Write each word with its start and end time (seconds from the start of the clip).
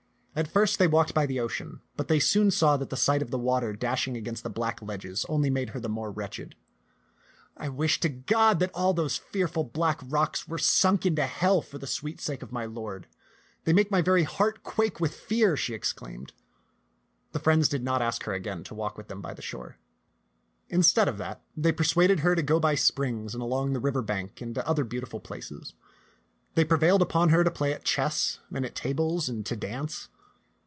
At 0.33 0.47
first 0.47 0.79
they 0.79 0.87
walked 0.87 1.13
by 1.13 1.25
the 1.25 1.41
ocean, 1.41 1.81
but 1.97 2.07
they 2.07 2.17
soon 2.21 2.51
saw 2.51 2.77
that 2.77 2.89
the 2.89 2.95
sight 2.95 3.21
of 3.21 3.31
the 3.31 3.37
water 3.37 3.73
dash 3.73 4.07
ing 4.07 4.15
against 4.15 4.43
the 4.43 4.49
black 4.49 4.81
ledges 4.81 5.25
only 5.27 5.49
made 5.49 5.71
her 5.71 5.79
the 5.81 5.89
more 5.89 6.09
wretched." 6.09 6.55
I 7.57 7.67
wish 7.67 7.99
to 7.99 8.07
God 8.07 8.59
that 8.59 8.71
all 8.73 8.93
those 8.93 9.17
fearful 9.17 9.65
black 9.65 9.99
rocks 10.05 10.47
were 10.47 10.57
sunk 10.57 11.05
into 11.05 11.25
hell 11.25 11.61
for 11.61 11.79
the 11.79 11.85
sweet 11.85 12.21
sake 12.21 12.41
of 12.41 12.53
my 12.53 12.63
lord. 12.65 13.07
They 13.65 13.73
make 13.73 13.91
my 13.91 14.01
very 14.01 14.23
heart 14.23 14.63
quake 14.63 15.01
with 15.01 15.13
fear,'* 15.13 15.57
she 15.57 15.75
ex 15.75 15.91
claimed. 15.91 16.31
The 17.33 17.39
friends 17.39 17.67
did 17.67 17.83
not 17.83 18.01
ask 18.01 18.23
her 18.23 18.31
again 18.31 18.63
to 18.63 18.73
walk 18.73 18.97
with 18.97 19.09
them 19.09 19.21
by 19.21 19.33
the 19.33 19.41
shore. 19.41 19.79
Instead 20.69 21.09
of 21.09 21.17
that, 21.17 21.41
they 21.57 21.73
persuaded 21.73 22.21
her 22.21 22.35
to 22.35 22.41
go 22.41 22.57
by 22.57 22.75
springs 22.75 23.33
and 23.33 23.43
along 23.43 23.73
the 23.73 23.81
river 23.81 24.01
bank 24.01 24.39
and 24.39 24.55
to 24.55 24.65
other 24.65 24.85
beautiful 24.85 25.19
places. 25.19 25.73
They 26.55 26.63
prevailed 26.63 27.01
upon 27.01 27.29
her 27.29 27.43
to 27.43 27.51
play 27.51 27.73
at 27.73 27.83
chess 27.83 28.39
and 28.49 28.63
tables 28.73 29.27
and 29.27 29.45
to 29.45 29.57
dance. 29.57 30.07